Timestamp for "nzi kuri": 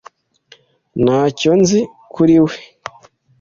1.59-2.35